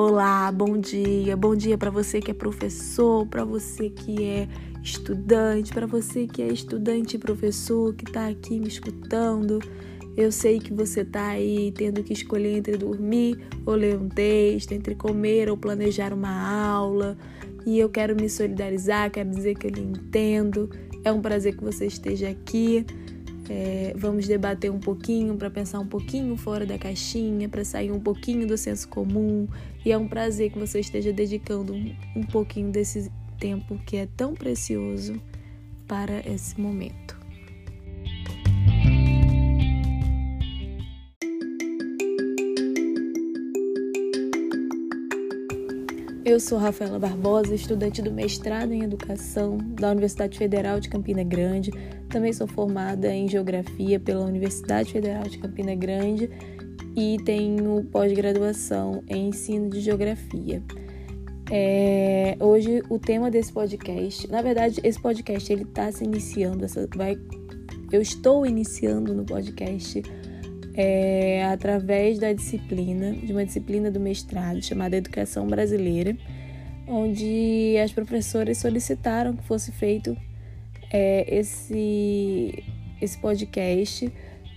[0.00, 1.36] Olá, bom dia.
[1.36, 4.46] Bom dia para você que é professor, para você que é
[4.80, 9.58] estudante, para você que é estudante e professor que está aqui me escutando.
[10.16, 14.70] Eu sei que você está aí tendo que escolher entre dormir ou ler um texto,
[14.70, 17.18] entre comer ou planejar uma aula.
[17.66, 20.70] E eu quero me solidarizar, quero dizer que eu lhe entendo.
[21.04, 22.86] É um prazer que você esteja aqui.
[23.48, 28.00] É, vamos debater um pouquinho para pensar um pouquinho fora da caixinha, para sair um
[28.00, 29.48] pouquinho do senso comum.
[29.84, 34.06] E é um prazer que você esteja dedicando um, um pouquinho desse tempo que é
[34.16, 35.20] tão precioso
[35.86, 37.17] para esse momento.
[46.28, 51.70] Eu sou Rafaela Barbosa, estudante do mestrado em Educação da Universidade Federal de Campina Grande.
[52.10, 56.28] Também sou formada em Geografia pela Universidade Federal de Campina Grande
[56.94, 60.62] e tenho pós-graduação em Ensino de Geografia.
[61.50, 66.86] É, hoje o tema desse podcast, na verdade, esse podcast ele está se iniciando, essa,
[66.94, 67.18] vai,
[67.90, 70.02] eu estou iniciando no podcast
[70.80, 76.16] é, através da disciplina, de uma disciplina do mestrado chamada Educação Brasileira,
[76.86, 80.16] onde as professoras solicitaram que fosse feito
[80.92, 82.62] é, esse,
[83.02, 84.10] esse podcast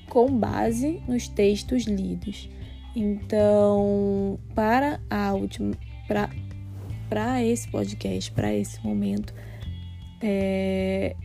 [0.08, 2.48] com base nos textos lidos.
[2.96, 5.74] Então, para a última,
[7.10, 9.34] para esse podcast, para esse momento,
[10.22, 11.16] é,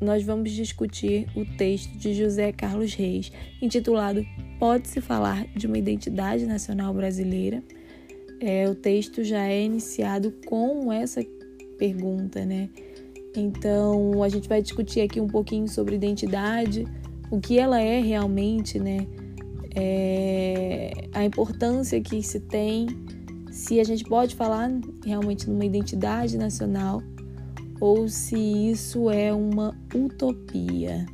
[0.00, 3.30] nós vamos discutir o texto de José Carlos Reis,
[3.62, 4.24] intitulado
[4.58, 7.62] Pode-se falar de uma identidade nacional brasileira?
[8.40, 11.24] É, o texto já é iniciado com essa
[11.76, 12.70] pergunta, né?
[13.36, 16.86] Então, a gente vai discutir aqui um pouquinho sobre identidade,
[17.30, 19.06] o que ela é realmente, né?
[19.74, 22.86] É, a importância que se tem,
[23.50, 24.70] se a gente pode falar
[25.04, 27.02] realmente numa identidade nacional
[27.80, 28.36] ou se
[28.70, 31.06] isso é uma utopia.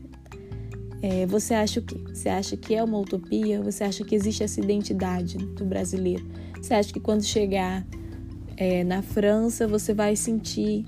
[1.03, 1.97] É, você acha o quê?
[2.09, 3.63] Você acha que é uma utopia?
[3.63, 6.27] Você acha que existe essa identidade do brasileiro?
[6.61, 7.87] Você acha que quando chegar
[8.57, 10.85] é, na França você vai sentir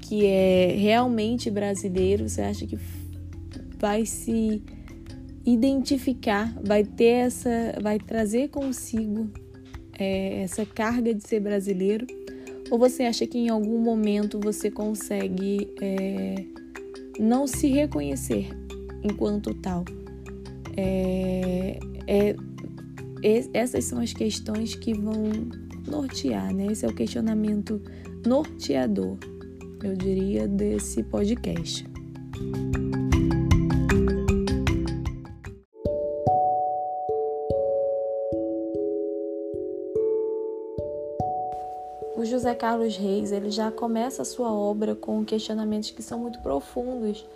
[0.00, 2.28] que é realmente brasileiro?
[2.28, 2.78] Você acha que
[3.78, 4.62] vai se
[5.46, 9.30] identificar, vai ter essa, vai trazer consigo
[9.98, 12.06] é, essa carga de ser brasileiro?
[12.70, 16.44] Ou você acha que em algum momento você consegue é,
[17.18, 18.48] não se reconhecer
[19.02, 19.84] enquanto tal?
[20.76, 22.36] É, é,
[23.52, 25.24] essas são as questões que vão
[25.86, 26.66] nortear, né?
[26.66, 27.80] Esse é o questionamento
[28.26, 29.16] norteador,
[29.82, 31.84] eu diria, desse podcast.
[42.48, 47.26] José Carlos Reis ele já começa a sua obra com questionamentos que são muito profundos,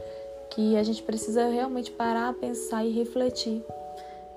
[0.49, 3.63] que a gente precisa realmente parar, pensar e refletir.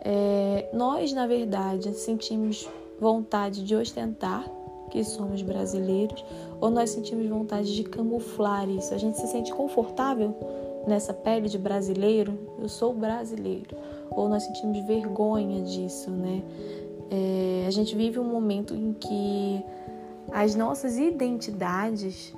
[0.02, 2.68] É, nós, na verdade, sentimos
[3.00, 4.44] vontade de ostentar
[4.92, 6.26] que somos brasileiros
[6.60, 8.94] ou nós sentimos vontade de camuflar isso?
[8.94, 10.36] A gente se sente confortável
[10.86, 12.38] nessa pele de brasileiro?
[12.60, 13.78] Eu sou brasileiro.
[14.12, 16.44] Ou nós sentimos vergonha disso, né?
[17.10, 19.64] É, a gente vive um momento em que
[20.36, 22.36] as nossas identidades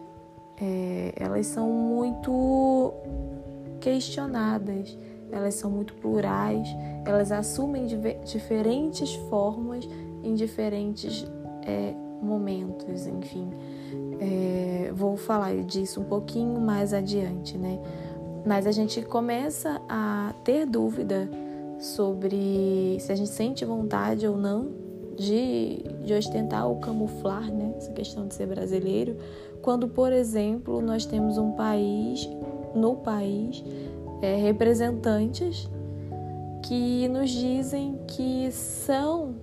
[0.62, 2.94] é, elas são muito
[3.81, 4.96] questionadas,
[5.31, 6.68] elas são muito plurais,
[7.03, 7.88] elas assumem
[8.24, 9.90] diferentes formas
[10.24, 11.25] em diferentes
[11.66, 13.50] é, momentos, enfim.
[14.19, 17.79] É, vou falar disso um pouquinho mais adiante, né?
[18.46, 21.28] Mas a gente começa a ter dúvida
[21.79, 24.86] sobre se a gente sente vontade ou não
[25.17, 29.17] de, de ostentar ou camuflar né, essa questão de ser brasileiro,
[29.61, 32.29] quando, por exemplo, nós temos um país,
[32.73, 33.63] no país,
[34.22, 35.69] é, representantes
[36.63, 39.35] que nos dizem que são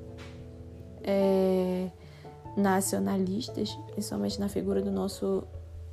[1.03, 1.91] é,
[2.56, 5.44] nacionalistas, principalmente na figura do nosso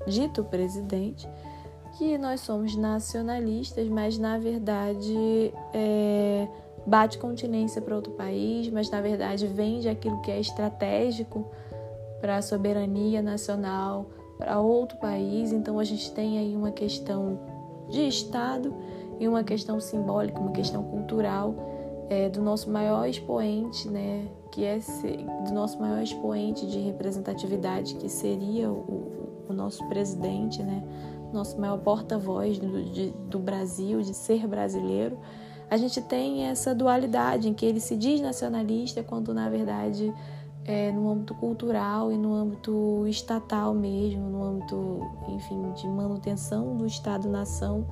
[0.07, 1.27] dito presidente,
[1.97, 6.47] que nós somos nacionalistas, mas na verdade é,
[6.85, 11.45] bate continência para outro país, mas na verdade vende aquilo que é estratégico
[12.19, 14.07] para a soberania nacional
[14.37, 15.51] para outro país.
[15.51, 17.39] Então a gente tem aí uma questão
[17.89, 18.73] de Estado
[19.19, 21.53] e uma questão simbólica, uma questão cultural
[22.09, 24.79] é, do nosso maior expoente, né, que é
[25.45, 30.83] do nosso maior expoente de representatividade, que seria o, o nosso presidente, né,
[31.31, 35.17] nosso maior porta-voz do, do Brasil, de ser brasileiro
[35.71, 40.13] a gente tem essa dualidade em que ele se diz nacionalista quando na verdade
[40.65, 46.85] é, no âmbito cultural e no âmbito estatal mesmo, no âmbito, enfim, de manutenção do
[46.85, 47.87] Estado-nação,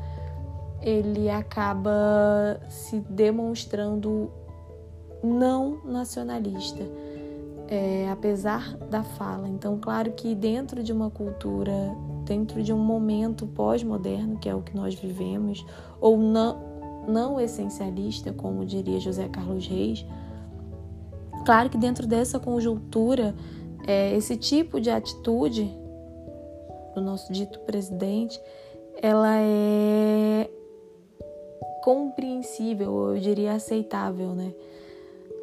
[0.81, 4.29] ele acaba se demonstrando
[5.23, 6.83] não nacionalista,
[7.69, 9.47] é, apesar da fala.
[9.47, 11.95] Então, claro que dentro de uma cultura,
[12.25, 15.65] dentro de um momento pós-moderno, que é o que nós vivemos,
[15.99, 16.68] ou não,
[17.07, 20.05] não essencialista, como diria José Carlos Reis,
[21.45, 23.35] claro que dentro dessa conjuntura,
[23.87, 25.69] é, esse tipo de atitude
[26.93, 28.39] do nosso dito presidente,
[29.01, 30.49] ela é
[31.81, 34.53] compreensível, eu diria aceitável, né?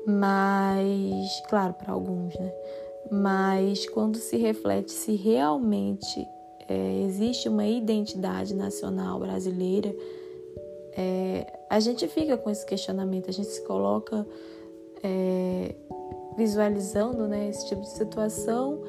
[0.06, 2.52] Mas, claro, para alguns, né?
[3.10, 6.26] Mas quando se reflete se realmente
[6.68, 9.94] é, existe uma identidade nacional brasileira,
[10.96, 14.26] é, a gente fica com esse questionamento, a gente se coloca
[15.02, 15.74] é,
[16.36, 18.82] visualizando né, esse tipo de situação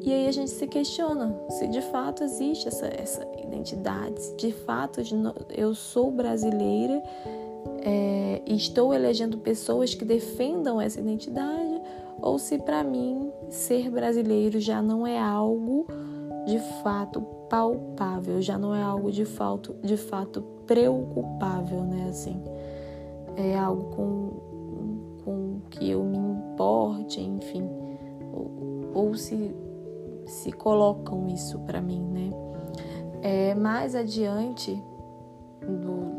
[0.00, 4.52] e aí a gente se questiona se de fato existe essa, essa identidade, se de
[4.52, 5.00] fato
[5.50, 7.02] eu sou brasileira
[7.84, 11.80] é, estou elegendo pessoas que defendam essa identidade
[12.20, 15.86] ou se para mim ser brasileiro já não é algo
[16.46, 22.06] de fato palpável, já não é algo de fato, de fato preocupável, né?
[22.08, 22.40] Assim,
[23.36, 24.30] é algo com,
[25.24, 27.68] com que eu me importe, enfim,
[28.32, 29.54] ou, ou se
[30.26, 32.30] se colocam isso para mim, né?
[33.22, 34.72] É, mais adiante
[35.60, 36.12] do,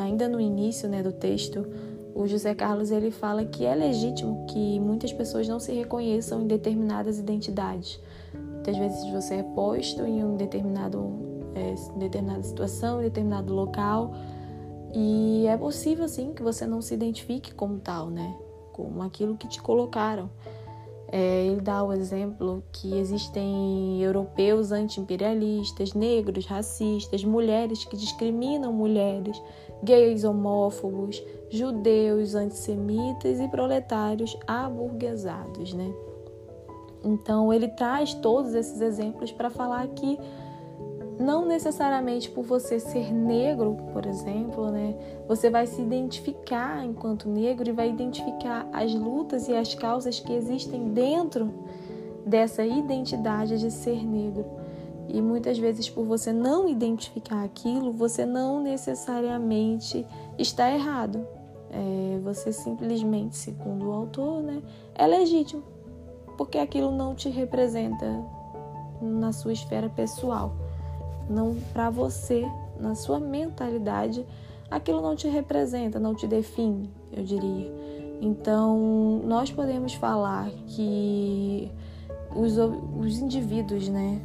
[0.00, 1.66] ainda no início né, do texto,
[2.14, 6.46] o José Carlos ele fala que é legítimo que muitas pessoas não se reconheçam em
[6.46, 8.00] determinadas identidades.
[8.34, 10.98] Muitas vezes você é posto em um determinado,
[11.54, 14.12] é, determinada situação, determinado local,
[14.94, 18.34] e é possível sim que você não se identifique como tal, né?
[18.72, 20.30] Como aquilo que te colocaram.
[21.10, 29.40] É, ele dá o exemplo que existem europeus anti-imperialistas, negros, racistas, mulheres que discriminam mulheres,
[29.82, 35.90] gays homófobos, judeus antissemitas e proletários aburguesados, né?
[37.02, 40.18] Então ele traz todos esses exemplos para falar que
[41.18, 44.94] não necessariamente por você ser negro, por exemplo, né,
[45.26, 50.32] você vai se identificar enquanto negro e vai identificar as lutas e as causas que
[50.32, 51.52] existem dentro
[52.24, 54.46] dessa identidade de ser negro.
[55.08, 60.06] E muitas vezes, por você não identificar aquilo, você não necessariamente
[60.38, 61.26] está errado.
[61.70, 64.62] É, você simplesmente, segundo o autor, né,
[64.94, 65.62] é legítimo,
[66.36, 68.06] porque aquilo não te representa
[69.00, 70.67] na sua esfera pessoal
[71.28, 72.46] não para você,
[72.78, 74.24] na sua mentalidade,
[74.70, 77.72] aquilo não te representa, não te define, eu diria.
[78.20, 81.70] Então, nós podemos falar que
[82.34, 84.20] os, os indivíduos, né,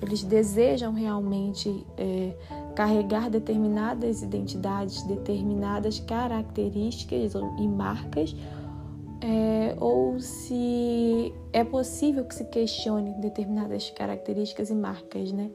[0.00, 2.34] eles desejam realmente é,
[2.74, 8.34] carregar determinadas identidades, determinadas características e marcas,
[9.20, 15.50] é, ou se é possível que se questione determinadas características e marcas, né?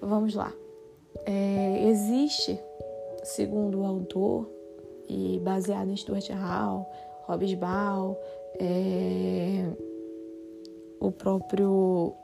[0.00, 0.52] Vamos lá.
[1.26, 2.58] É, existe,
[3.22, 4.48] segundo o autor,
[5.08, 6.88] e baseado em Stuart Hall,
[7.26, 8.18] Hobbes Ball,
[8.58, 9.64] é,
[11.00, 12.14] o próprio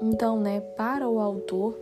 [0.00, 1.76] Então, né, para o autor,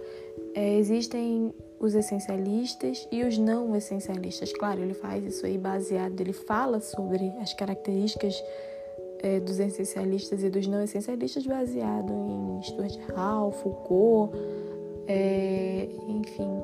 [0.54, 4.52] é, existem os essencialistas e os não essencialistas.
[4.52, 8.42] Claro, ele faz isso aí baseado, ele fala sobre as características
[9.18, 14.32] é, dos essencialistas e dos não essencialistas baseado em Stuart Hall, Foucault,
[15.08, 16.62] é, enfim.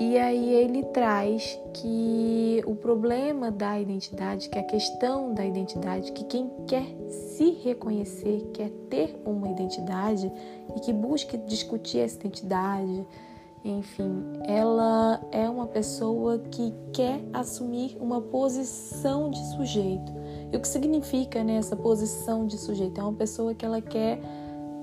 [0.00, 6.24] E aí ele traz que o problema da identidade, que a questão da identidade, que
[6.24, 10.30] quem quer se reconhecer, quer ter uma identidade
[10.76, 13.06] e que busque discutir essa identidade,
[13.64, 20.12] enfim, ela é uma pessoa que quer assumir uma posição de sujeito.
[20.52, 23.00] E o que significa né, essa posição de sujeito?
[23.00, 24.20] É uma pessoa que ela quer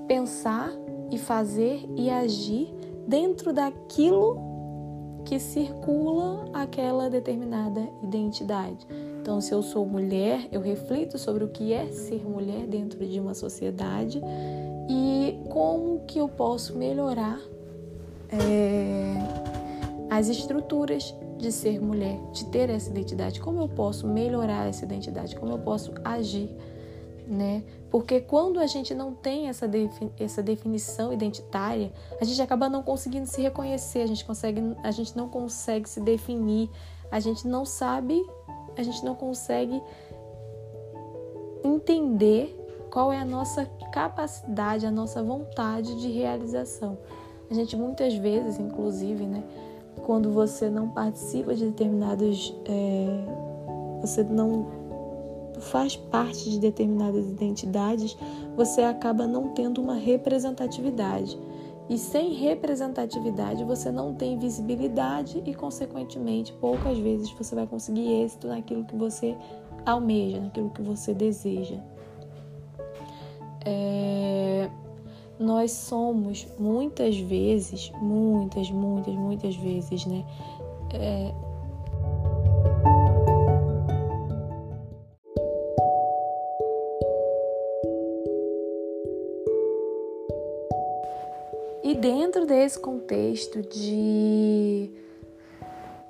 [0.08, 0.72] pensar
[1.10, 2.72] e fazer e agir
[3.06, 4.38] dentro daquilo
[5.24, 8.86] que circula aquela determinada identidade.
[9.20, 13.20] Então, se eu sou mulher, eu reflito sobre o que é ser mulher dentro de
[13.20, 14.20] uma sociedade
[14.88, 17.38] e como que eu posso melhorar
[18.32, 19.14] é,
[20.10, 23.40] as estruturas de ser mulher, de ter essa identidade.
[23.40, 25.36] Como eu posso melhorar essa identidade?
[25.36, 26.50] Como eu posso agir
[27.30, 27.62] né?
[27.90, 29.70] Porque quando a gente não tem essa,
[30.18, 35.16] essa definição identitária, a gente acaba não conseguindo se reconhecer, a gente, consegue, a gente
[35.16, 36.68] não consegue se definir,
[37.10, 38.20] a gente não sabe,
[38.76, 39.80] a gente não consegue
[41.62, 42.56] entender
[42.90, 46.98] qual é a nossa capacidade, a nossa vontade de realização.
[47.50, 49.42] A gente muitas vezes, inclusive, né,
[50.04, 54.66] quando você não participa de determinados, é, você não
[55.60, 58.16] faz parte de determinadas identidades,
[58.56, 61.38] você acaba não tendo uma representatividade.
[61.88, 68.46] E sem representatividade, você não tem visibilidade e, consequentemente, poucas vezes você vai conseguir êxito
[68.46, 69.36] naquilo que você
[69.84, 71.80] almeja, naquilo que você deseja.
[73.66, 74.70] É...
[75.40, 80.24] Nós somos muitas vezes, muitas, muitas, muitas vezes, né?
[80.92, 81.32] É
[92.00, 94.90] dentro desse contexto de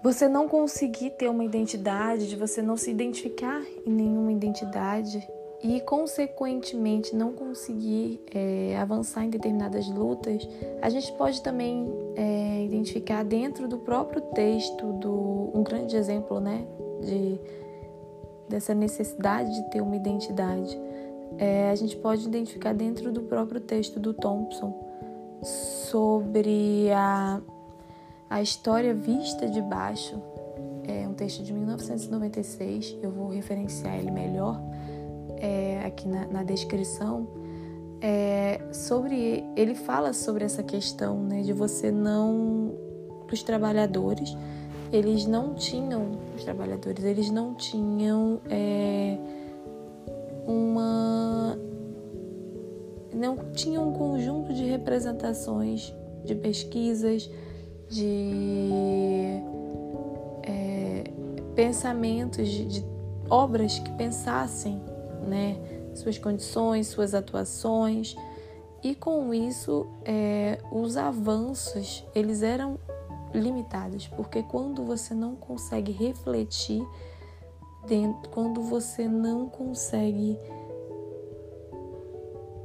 [0.03, 5.27] você não conseguir ter uma identidade, de você não se identificar em nenhuma identidade
[5.63, 10.49] e, consequentemente, não conseguir é, avançar em determinadas lutas,
[10.81, 11.87] a gente pode também
[12.17, 16.67] é, identificar dentro do próprio texto do um grande exemplo, né,
[17.03, 17.39] de
[18.49, 20.77] dessa necessidade de ter uma identidade.
[21.39, 24.75] É, a gente pode identificar dentro do próprio texto do Thompson
[25.43, 27.41] sobre a,
[28.29, 30.21] a história vista de baixo.
[30.89, 34.61] É um texto de 1996, eu vou referenciar ele melhor
[35.41, 37.27] é, aqui na, na descrição.
[38.03, 42.73] É, sobre ele fala sobre essa questão né, de você não
[43.31, 44.35] os trabalhadores
[44.91, 49.19] eles não tinham os trabalhadores eles não tinham é,
[50.47, 51.59] uma
[53.21, 55.95] não tinha um conjunto de representações,
[56.25, 57.31] de pesquisas,
[57.89, 59.41] de
[60.43, 61.05] é,
[61.55, 62.85] pensamentos, de, de,
[63.29, 64.81] obras que pensassem
[65.27, 65.57] né,
[65.95, 68.15] suas condições, suas atuações.
[68.83, 72.79] E com isso, é, os avanços eles eram
[73.35, 76.83] limitados, porque quando você não consegue refletir,
[77.87, 80.39] dentro, quando você não consegue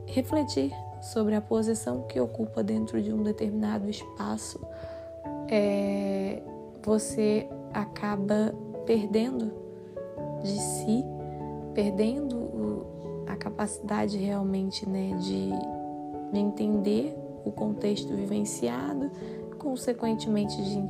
[0.08, 0.72] refletir
[1.02, 4.60] sobre a posição que ocupa dentro de um determinado espaço,
[5.50, 6.42] é,
[6.84, 8.54] você acaba
[8.86, 9.52] perdendo
[10.42, 11.04] de si,
[11.74, 12.45] perdendo
[13.36, 15.50] capacidade realmente né, de,
[16.32, 19.12] de entender o contexto vivenciado,
[19.60, 20.84] consequentemente de,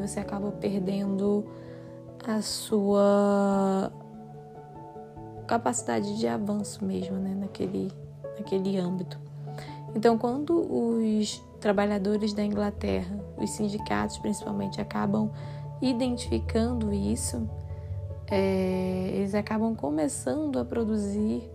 [0.00, 1.44] você acaba perdendo
[2.26, 3.92] a sua
[5.46, 7.90] capacidade de avanço mesmo né, naquele
[8.40, 9.18] naquele âmbito.
[9.94, 15.30] Então, quando os trabalhadores da Inglaterra, os sindicatos principalmente, acabam
[15.80, 17.48] identificando isso,
[18.30, 21.50] é, eles acabam começando a produzir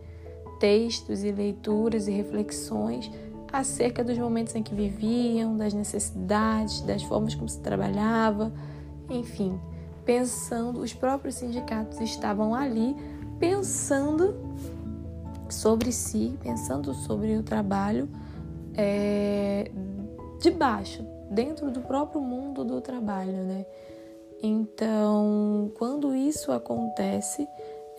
[0.65, 3.11] textos e leituras e reflexões
[3.53, 8.51] acerca dos momentos em que viviam, das necessidades, das formas como se trabalhava,
[9.07, 9.59] enfim,
[10.03, 12.95] pensando, os próprios sindicatos estavam ali
[13.37, 14.35] pensando
[15.47, 18.09] sobre si, pensando sobre o trabalho
[18.73, 19.69] é,
[20.41, 23.67] de baixo, dentro do próprio mundo do trabalho, né?
[24.41, 27.47] Então, quando isso acontece,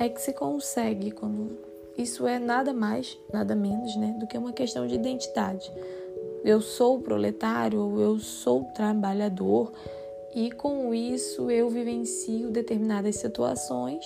[0.01, 1.66] é que se consegue, quando
[1.97, 5.71] isso é nada mais, nada menos, né, do que uma questão de identidade.
[6.45, 9.73] Eu sou proletário, eu sou trabalhador,
[10.35, 14.05] e com isso eu vivencio determinadas situações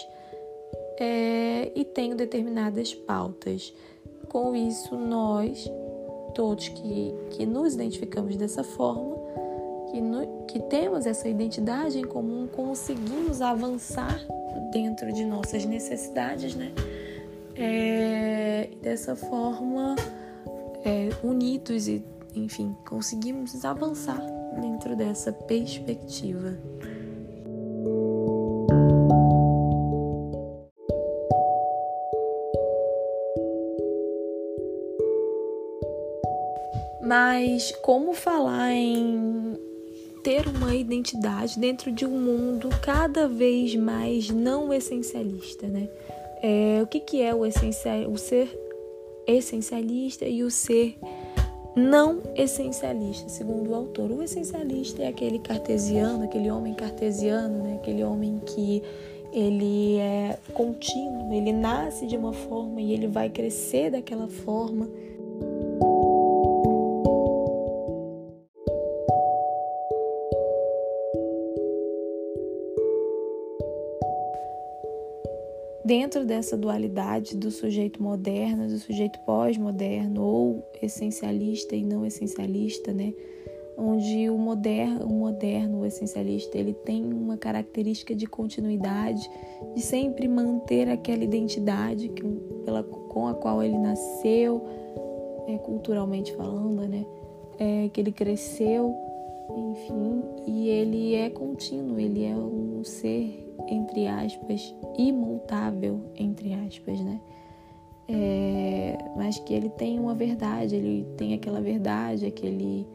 [0.97, 3.75] é, e tenho determinadas pautas.
[4.29, 5.69] Com isso, nós,
[6.35, 9.17] todos que, que nos identificamos dessa forma,
[9.91, 14.25] que, no, que temos essa identidade em comum, conseguimos avançar
[14.73, 16.73] dentro de nossas necessidades, né?
[17.63, 19.95] É, dessa forma,
[20.83, 22.03] é, unidos e,
[22.35, 24.19] enfim, conseguimos avançar
[24.59, 26.59] dentro dessa perspectiva.
[37.03, 39.59] Mas como falar em
[40.23, 45.89] ter uma identidade dentro de um mundo cada vez mais não essencialista, né?
[46.43, 48.49] É, o que, que é o, essencial, o ser
[49.27, 50.97] essencialista e o ser
[51.77, 54.11] não essencialista, segundo o autor.
[54.11, 57.75] O essencialista é aquele cartesiano, aquele homem cartesiano, né?
[57.81, 58.83] aquele homem que
[59.33, 64.89] ele é contínuo, ele nasce de uma forma e ele vai crescer daquela forma.
[75.91, 83.13] Dentro dessa dualidade do sujeito moderno, do sujeito pós-moderno, ou essencialista e não essencialista, né?
[83.77, 89.29] onde o moderno, o moderno, o essencialista, ele tem uma característica de continuidade,
[89.75, 92.23] de sempre manter aquela identidade que,
[92.65, 94.63] pela, com a qual ele nasceu,
[95.49, 97.05] é, culturalmente falando, né?
[97.59, 98.95] É, que ele cresceu,
[99.73, 107.21] enfim, e ele é contínuo, ele é um ser, entre aspas, imutável, entre aspas, né?
[108.09, 112.87] É, mas que ele tem uma verdade, ele tem aquela verdade, aquele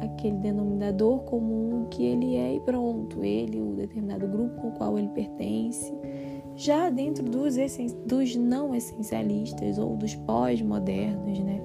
[0.00, 5.08] aquele denominador comum que ele é e pronto, ele, o determinado grupo ao qual ele
[5.08, 5.92] pertence.
[6.56, 7.56] Já dentro dos,
[8.06, 11.60] dos não essencialistas ou dos pós-modernos, né,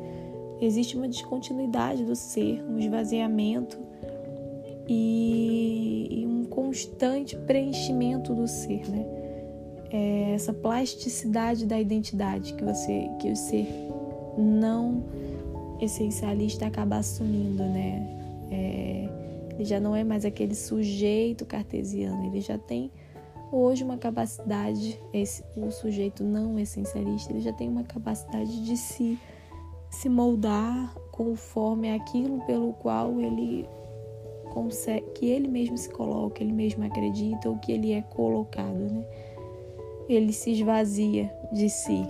[0.62, 3.78] existe uma descontinuidade do ser, um esvaziamento
[4.88, 9.06] e, e constante preenchimento do ser, né?
[9.92, 13.68] É essa plasticidade da identidade que você, que o ser
[14.38, 15.04] não
[15.82, 18.08] essencialista acaba assumindo, né?
[18.50, 19.10] É,
[19.54, 22.90] ele já não é mais aquele sujeito cartesiano, ele já tem
[23.52, 29.20] hoje uma capacidade, esse, o sujeito não essencialista, ele já tem uma capacidade de se,
[29.90, 33.68] se moldar conforme aquilo pelo qual ele
[34.56, 39.06] consegue, que ele mesmo se coloca, ele mesmo acredita ou que ele é colocado, né?
[40.08, 42.02] Ele se esvazia de si.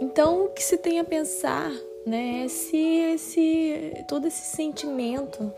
[0.00, 1.70] Então, o que se tem a pensar,
[2.06, 5.52] né, é se esse todo esse sentimento,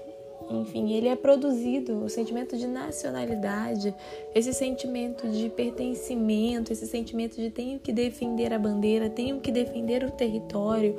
[0.51, 3.95] enfim, ele é produzido, o sentimento de nacionalidade,
[4.35, 10.05] esse sentimento de pertencimento, esse sentimento de tenho que defender a bandeira, tenho que defender
[10.05, 10.97] o território,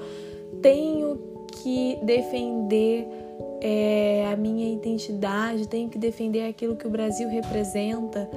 [0.61, 1.19] tenho
[1.61, 3.07] que defender
[3.61, 8.29] é, a minha identidade, tenho que defender aquilo que o Brasil representa.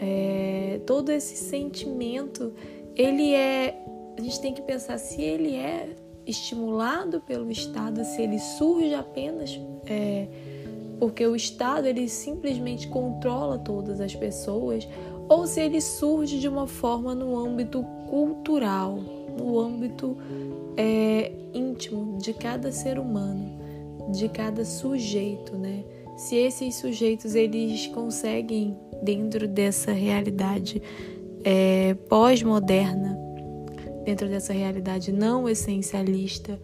[0.00, 2.52] É, todo esse sentimento,
[2.96, 3.82] ele é
[4.18, 5.90] a gente tem que pensar se ele é
[6.28, 10.28] estimulado pelo Estado, se ele surge apenas é,
[10.98, 14.86] porque o Estado ele simplesmente controla todas as pessoas,
[15.28, 18.98] ou se ele surge de uma forma no âmbito cultural,
[19.36, 20.16] no âmbito
[20.76, 23.58] é, íntimo de cada ser humano,
[24.12, 25.84] de cada sujeito, né?
[26.16, 30.82] Se esses sujeitos eles conseguem dentro dessa realidade
[31.44, 33.27] é, pós-moderna
[34.08, 36.58] dentro dessa realidade não essencialista,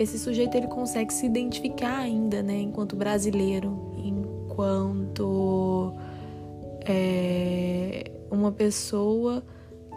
[0.00, 5.94] esse sujeito ele consegue se identificar ainda, né, enquanto brasileiro, enquanto
[6.84, 9.44] é, uma pessoa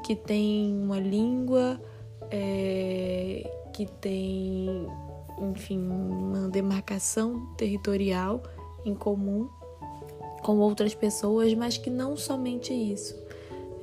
[0.06, 1.82] que tem uma língua,
[2.30, 4.86] é, que tem,
[5.40, 8.44] enfim, uma demarcação territorial
[8.86, 9.50] em comum
[10.44, 13.16] com outras pessoas, mas que não somente isso,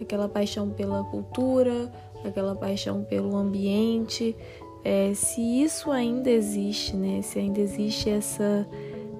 [0.00, 1.92] aquela paixão pela cultura,
[2.24, 4.36] aquela paixão pelo ambiente,
[4.84, 7.22] é, se isso ainda existe, né?
[7.22, 8.66] Se ainda existe essa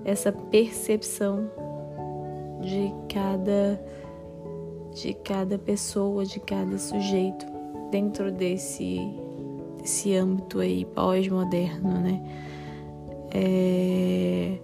[0.05, 1.51] essa percepção
[2.61, 3.81] de cada
[4.95, 7.47] de cada pessoa, de cada sujeito
[7.91, 8.99] dentro desse
[9.79, 12.23] desse âmbito aí pós-moderno, né?
[13.33, 14.59] É,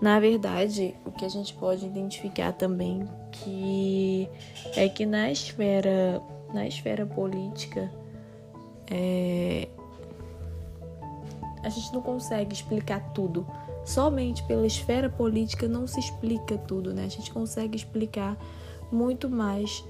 [0.00, 4.28] na verdade, o que a gente pode identificar também que
[4.76, 7.90] é que na esfera na esfera política,
[8.90, 9.68] é,
[11.62, 13.46] a gente não consegue explicar tudo.
[13.84, 17.04] Somente pela esfera política não se explica tudo, né?
[17.04, 18.36] A gente consegue explicar
[18.90, 19.84] muito mais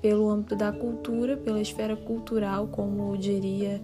[0.00, 3.80] pelo âmbito da cultura, pela esfera cultural, como diria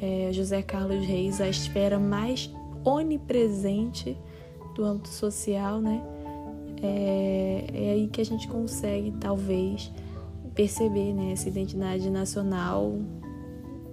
[0.00, 2.50] é, José Carlos Reis, a esfera mais
[2.84, 4.16] onipresente
[4.74, 6.02] do âmbito social, né?
[6.82, 9.90] É, é aí que a gente consegue, talvez,
[10.56, 12.94] perceber né, essa identidade nacional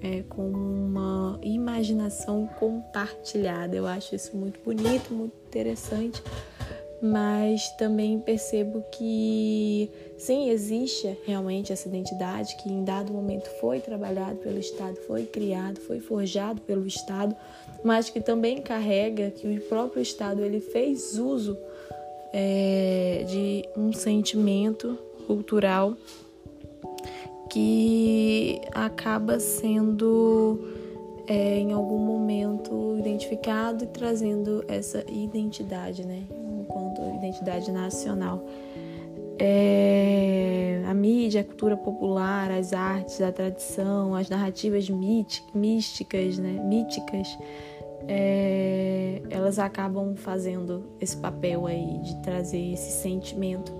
[0.02, 3.76] é, com uma imaginação compartilhada.
[3.76, 6.24] Eu acho isso muito bonito, muito interessante,
[7.02, 14.38] mas também percebo que sim, existe realmente essa identidade que em dado momento foi trabalhado
[14.38, 17.36] pelo Estado, foi criado, foi forjado pelo Estado,
[17.84, 21.58] mas que também carrega que o próprio Estado ele fez uso
[22.32, 24.98] é, de um sentimento
[25.28, 25.96] cultural
[27.54, 30.60] que acaba sendo
[31.28, 36.24] é, em algum momento identificado e trazendo essa identidade, né,
[36.60, 38.44] enquanto identidade nacional.
[39.38, 47.38] É, a mídia, a cultura popular, as artes, a tradição, as narrativas místicas, né, míticas,
[48.08, 53.72] é, elas acabam fazendo esse papel aí de trazer esse sentimento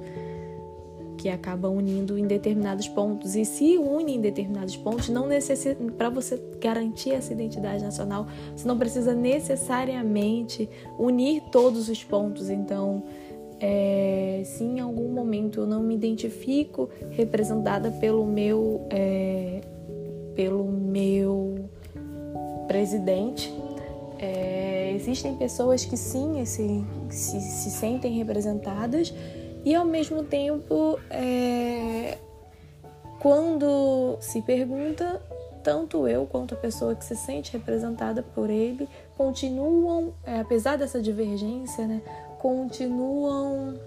[1.24, 5.30] que acaba unindo em determinados pontos e se une em determinados pontos, não
[5.98, 12.50] para você garantir essa identidade nacional, você não precisa necessariamente unir todos os pontos.
[12.50, 13.04] Então,
[13.58, 19.62] é, se em algum momento eu não me identifico representada pelo meu é,
[20.36, 21.70] pelo meu
[22.68, 23.50] presidente,
[24.20, 29.14] é, existem pessoas que sim se, se, se sentem representadas
[29.66, 32.18] e ao mesmo tempo, é,
[33.20, 35.22] quando se pergunta,
[35.64, 41.02] tanto eu quanto a pessoa que se sente representada por ele continuam, é, apesar dessa
[41.02, 42.02] divergência, né,
[42.40, 43.80] continuam,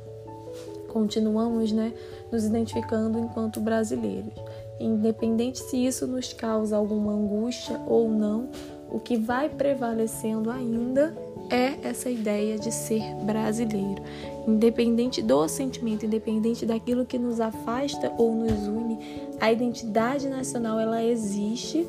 [0.89, 1.93] continuamos, né,
[2.33, 4.33] nos identificando enquanto brasileiros.
[4.81, 8.49] Independente se isso nos causa alguma angústia ou não,
[8.91, 11.15] o que vai prevalecendo ainda
[11.51, 14.03] é essa ideia de ser brasileiro.
[14.47, 18.99] Independente do sentimento, independente daquilo que nos afasta ou nos une,
[19.41, 21.87] a identidade nacional ela existe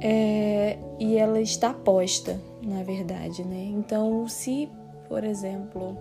[0.00, 3.64] é, e ela está posta, na verdade, né?
[3.74, 4.68] Então, se,
[5.08, 5.98] por exemplo,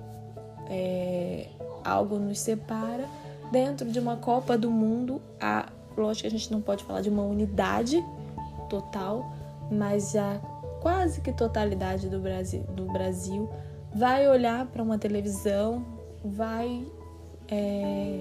[0.70, 1.48] é,
[1.84, 3.06] algo nos separa
[3.52, 7.10] dentro de uma Copa do Mundo, a, lógico que a gente não pode falar de
[7.10, 8.04] uma unidade
[8.70, 9.32] total,
[9.72, 10.40] mas a
[10.82, 13.50] quase que totalidade do Brasil, do Brasil
[13.98, 15.84] vai olhar para uma televisão,
[16.24, 16.86] vai
[17.50, 18.20] é,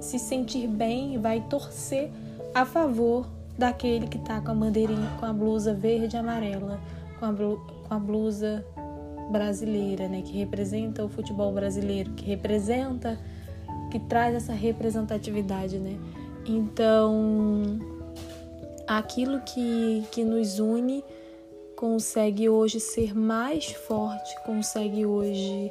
[0.00, 2.10] se sentir bem, vai torcer
[2.54, 6.80] a favor daquele que está com a bandeirinha, com a blusa verde e amarela,
[7.20, 8.64] com a, blu, com a blusa
[9.30, 13.18] brasileira, né, que representa o futebol brasileiro, que representa,
[13.90, 15.98] que traz essa representatividade, né?
[16.46, 17.78] Então,
[18.86, 21.04] aquilo que, que nos une
[21.76, 25.70] consegue hoje ser mais forte, consegue hoje,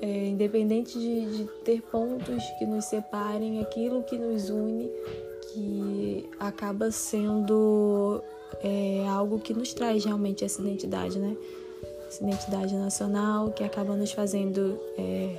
[0.00, 4.90] é, independente de, de ter pontos que nos separem, aquilo que nos une,
[5.52, 8.22] que acaba sendo
[8.62, 11.36] é, algo que nos traz realmente essa identidade, né?
[12.06, 15.36] Essa identidade nacional que acaba nos fazendo é,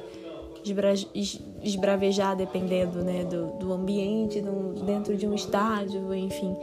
[1.64, 6.56] esbravejar dependendo né, do, do ambiente, no, dentro de um estádio, enfim,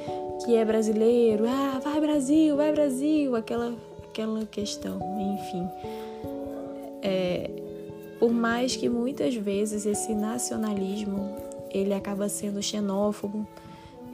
[0.45, 3.75] que é brasileiro, ah, vai Brasil, vai Brasil, aquela,
[4.09, 5.67] aquela questão, enfim.
[7.03, 7.51] É,
[8.19, 11.35] por mais que muitas vezes esse nacionalismo
[11.71, 13.47] ele acaba sendo xenófobo,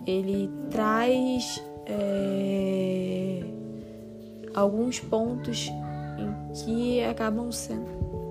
[0.06, 3.42] ele traz é,
[4.54, 5.68] alguns pontos
[6.18, 8.25] em que acabam sendo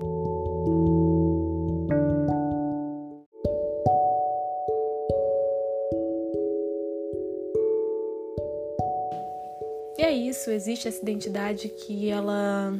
[10.56, 12.72] existe essa identidade que ela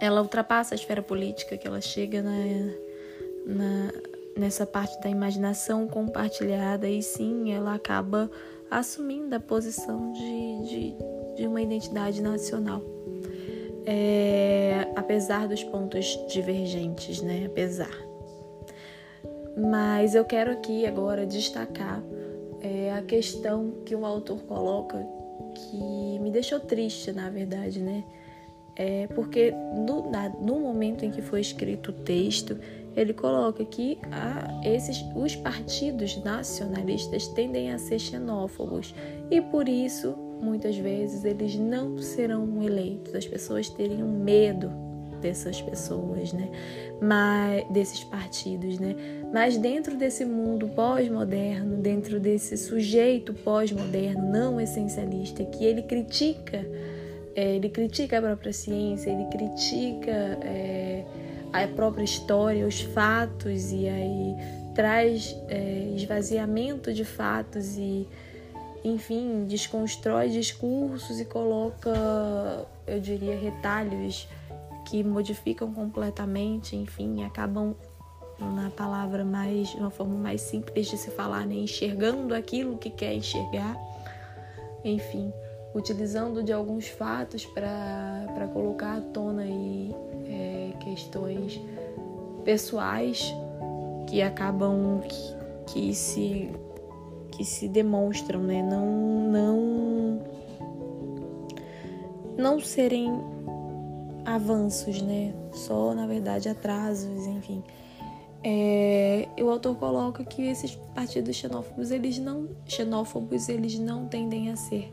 [0.00, 2.36] ela ultrapassa a esfera política, que ela chega na,
[3.46, 3.92] na,
[4.36, 8.30] nessa parte da imaginação compartilhada e sim, ela acaba
[8.70, 10.94] assumindo a posição de, de,
[11.36, 12.82] de uma identidade nacional.
[13.86, 17.44] É, apesar dos pontos divergentes, né?
[17.46, 17.96] Apesar.
[19.56, 22.02] Mas eu quero aqui agora destacar
[22.60, 25.15] é, a questão que o autor coloca
[25.56, 28.04] que me deixou triste, na verdade, né?
[28.74, 32.58] É porque no, na, no momento em que foi escrito o texto,
[32.94, 38.94] ele coloca que a, esses, os partidos nacionalistas tendem a ser xenófobos
[39.30, 43.14] e por isso, muitas vezes, eles não serão eleitos.
[43.14, 44.85] As pessoas teriam medo
[45.20, 46.48] dessas pessoas, né?
[47.00, 48.94] Mas desses partidos, né?
[49.32, 56.64] Mas dentro desse mundo pós-moderno, dentro desse sujeito pós-moderno não essencialista que ele critica,
[57.34, 61.04] é, ele critica a própria ciência, ele critica é,
[61.52, 64.34] a própria história, os fatos e aí
[64.74, 68.06] traz é, esvaziamento de fatos e
[68.84, 71.90] enfim, desconstrói discursos e coloca,
[72.86, 74.28] eu diria, retalhos
[74.86, 77.74] que modificam completamente, enfim, acabam
[78.38, 81.54] na palavra mais, uma forma mais simples de se falar, né?
[81.54, 83.76] enxergando aquilo que quer enxergar,
[84.84, 85.32] enfim,
[85.74, 89.94] utilizando de alguns fatos para colocar à tona aí,
[90.26, 91.60] é, questões
[92.44, 93.34] pessoais
[94.06, 96.50] que acabam que, que se
[97.32, 98.62] que se demonstram, né?
[98.62, 98.86] Não
[99.30, 100.22] não
[102.38, 103.10] não serem
[104.26, 105.32] avanços, né?
[105.52, 107.62] Só, na verdade, atrasos, enfim.
[108.42, 114.56] É, o autor coloca que esses partidos xenófobos, eles não xenófobos, eles não tendem a
[114.56, 114.92] ser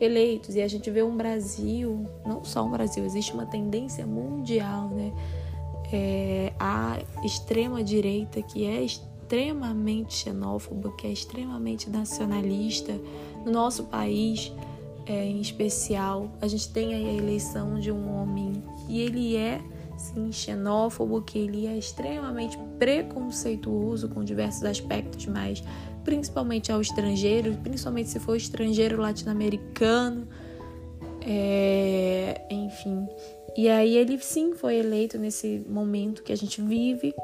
[0.00, 0.54] eleitos.
[0.54, 5.12] E a gente vê um Brasil, não só um Brasil, existe uma tendência mundial, né?
[5.92, 12.98] É, a extrema direita que é extremamente xenófoba, que é extremamente nacionalista
[13.44, 14.52] no nosso país
[15.06, 16.30] é, em especial.
[16.40, 19.60] A gente tem aí a eleição de um homem e ele é
[19.96, 25.62] sim xenófobo, que ele é extremamente preconceituoso com diversos aspectos, mas
[26.02, 30.28] principalmente ao estrangeiro, principalmente se for estrangeiro latino-americano,
[31.26, 33.08] é, enfim.
[33.56, 37.14] E aí ele sim foi eleito nesse momento que a gente vive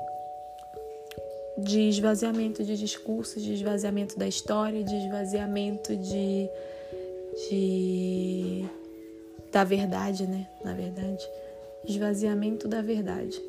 [1.58, 6.48] de esvaziamento de discursos, de esvaziamento da história, de esvaziamento de,
[7.48, 8.64] de
[9.52, 10.46] da verdade, né?
[10.64, 11.26] Na verdade,
[11.84, 13.40] esvaziamento da verdade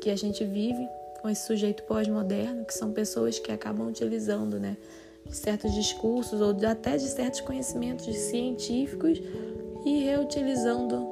[0.00, 0.86] que a gente vive
[1.20, 4.76] com esse sujeito pós-moderno, que são pessoas que acabam utilizando, né,
[5.26, 9.20] de certos discursos ou até de certos conhecimentos científicos
[9.84, 11.06] e reutilizando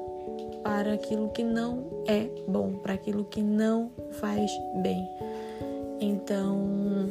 [0.63, 4.51] para aquilo que não é bom, para aquilo que não faz
[4.83, 5.09] bem.
[6.01, 7.09] Então,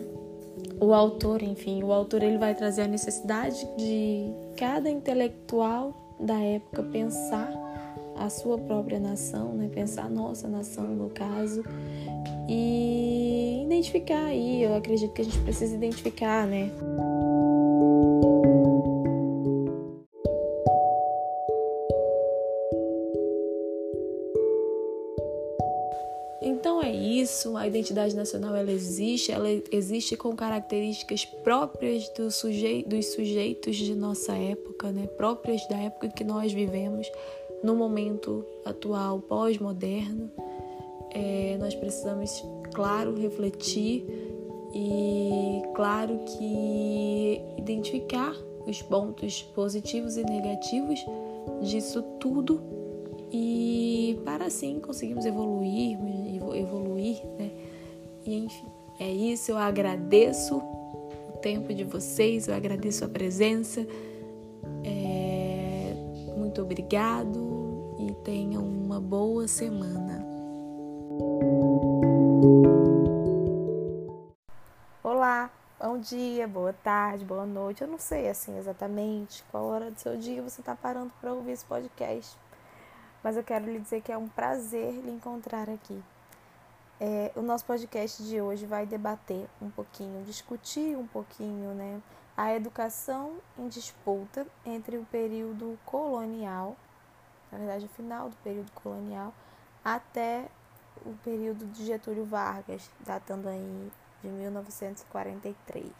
[0.79, 6.83] o autor, enfim, o autor ele vai trazer a necessidade de cada intelectual da época
[6.83, 7.51] pensar
[8.17, 9.69] a sua própria nação, né?
[9.73, 11.63] pensar a nossa nação no caso
[12.47, 16.71] e identificar aí, eu acredito que a gente precisa identificar, né?
[27.25, 33.75] Isso, a identidade nacional ela existe, ela existe com características próprias do sujeito, dos sujeitos
[33.75, 35.07] de nossa época, né?
[35.07, 37.11] próprias da época que nós vivemos
[37.63, 40.31] no momento atual pós-moderno.
[41.09, 44.05] É, nós precisamos, claro, refletir
[44.73, 48.35] e, claro, que identificar
[48.67, 50.99] os pontos positivos e negativos
[51.63, 52.84] disso tudo
[53.37, 55.99] e para assim conseguirmos evoluir,
[56.55, 57.51] evoluir, né?
[58.25, 58.67] E enfim,
[58.99, 59.51] é isso.
[59.51, 63.85] Eu agradeço o tempo de vocês, eu agradeço a presença.
[64.85, 65.93] É,
[66.37, 70.25] muito obrigado e tenham uma boa semana.
[75.03, 77.81] Olá, bom dia, boa tarde, boa noite.
[77.81, 81.51] Eu não sei assim exatamente qual hora do seu dia você está parando para ouvir
[81.51, 82.44] esse podcast
[83.25, 85.99] mas eu quero lhe dizer que é um prazer lhe encontrar aqui.
[87.01, 91.99] É, o nosso podcast de hoje vai debater um pouquinho, discutir um pouquinho, né,
[92.37, 96.75] a educação em disputa entre o período colonial,
[97.51, 99.33] na verdade, o final do período colonial,
[99.83, 100.45] até
[101.03, 105.91] o período de Getúlio Vargas, datando aí de 1943.